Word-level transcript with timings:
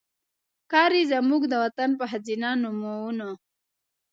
ښکاري 0.63 1.01
زموږ 1.11 1.41
د 1.49 1.53
وطن 1.63 1.89
په 1.99 2.05
ښځېنه 2.11 2.49
نومونو 2.61 3.29